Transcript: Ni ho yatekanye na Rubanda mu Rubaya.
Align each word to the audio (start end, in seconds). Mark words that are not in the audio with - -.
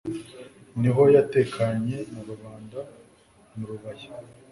Ni 0.79 0.89
ho 0.95 1.03
yatekanye 1.15 1.97
na 2.13 2.21
Rubanda 2.29 2.79
mu 3.55 3.63
Rubaya. 3.69 4.09